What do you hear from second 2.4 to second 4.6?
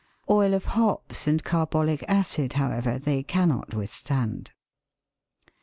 however, they cannot withstand.